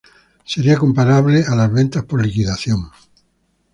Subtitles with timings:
[0.43, 2.89] Sería comparable a las ventas por liquidación.